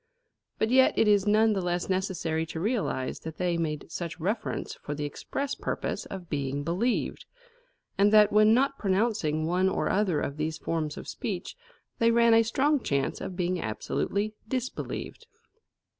[0.57, 4.73] But yet is it none the less necessary to realise that they made such reference
[4.81, 7.25] for the express purpose of being believed,
[7.99, 11.55] and that when not pronouncing one or other of these forms of speech,
[11.99, 15.27] they ran a strong chance of being absolutely disbelieved.